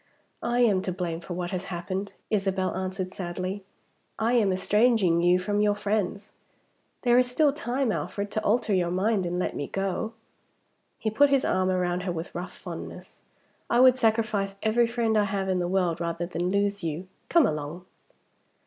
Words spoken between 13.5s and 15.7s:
"I would sacrifice every friend I have in the